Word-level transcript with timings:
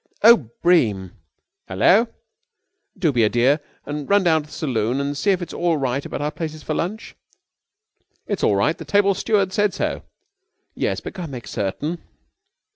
"Oh, 0.23 0.49
Bream!" 0.63 1.11
"Hello?" 1.67 2.07
"Do 2.97 3.11
be 3.11 3.23
a 3.23 3.29
dear 3.29 3.59
and 3.85 4.09
run 4.09 4.23
down 4.23 4.41
to 4.41 4.47
the 4.47 4.51
saloon 4.51 4.99
and 4.99 5.15
see 5.15 5.29
if 5.29 5.43
it's 5.43 5.53
all 5.53 5.77
right 5.77 6.03
about 6.03 6.21
our 6.21 6.31
places 6.31 6.63
for 6.63 6.73
lunch." 6.73 7.15
"It 8.25 8.39
is 8.39 8.43
all 8.43 8.55
right. 8.55 8.75
The 8.75 8.83
table 8.83 9.13
steward 9.13 9.53
said 9.53 9.75
so." 9.75 10.01
"Yes, 10.73 11.01
but 11.01 11.13
go 11.13 11.21
and 11.21 11.31
make 11.31 11.47
certain." 11.47 12.01